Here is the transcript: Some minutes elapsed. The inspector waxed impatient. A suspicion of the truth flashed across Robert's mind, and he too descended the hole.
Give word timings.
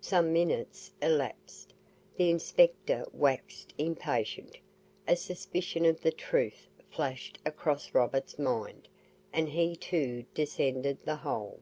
Some 0.00 0.32
minutes 0.32 0.92
elapsed. 1.02 1.74
The 2.16 2.30
inspector 2.30 3.04
waxed 3.12 3.74
impatient. 3.76 4.56
A 5.08 5.16
suspicion 5.16 5.84
of 5.84 6.00
the 6.00 6.12
truth 6.12 6.68
flashed 6.88 7.40
across 7.44 7.92
Robert's 7.92 8.38
mind, 8.38 8.86
and 9.32 9.48
he 9.48 9.74
too 9.74 10.26
descended 10.32 10.98
the 11.04 11.16
hole. 11.16 11.58